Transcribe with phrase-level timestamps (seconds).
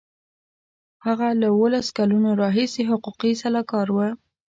[1.05, 3.97] هغه له اوولس کلونو راهیسې حقوقي سلاکار و.